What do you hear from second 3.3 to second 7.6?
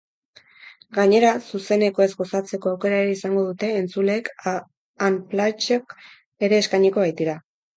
dute entzuleek unplugged-ak ere eskainiko baitira.